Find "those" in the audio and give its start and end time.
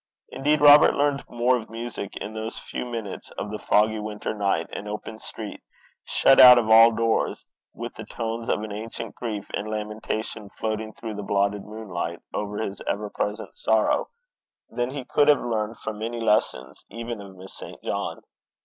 2.33-2.57